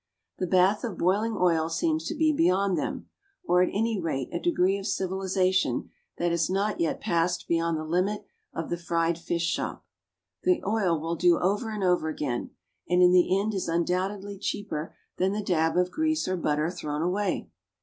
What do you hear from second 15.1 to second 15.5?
than the